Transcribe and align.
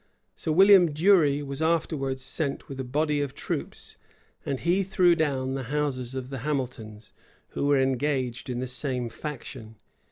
Sir 0.35 0.51
William 0.51 0.89
Drury 0.93 1.43
was 1.43 1.61
afterwards 1.61 2.23
sent 2.23 2.67
with 2.67 2.79
a 2.79 2.83
body 2.83 3.21
of 3.21 3.35
troops, 3.35 3.97
and 4.43 4.59
he 4.59 4.81
threw 4.81 5.13
down 5.13 5.53
the 5.53 5.65
houses 5.69 6.15
of 6.15 6.31
the 6.31 6.39
Hamiltons, 6.39 7.13
who 7.49 7.67
were 7.67 7.79
engaged 7.79 8.49
in 8.49 8.61
the 8.61 8.67
same 8.67 9.09
faction. 9.09 9.75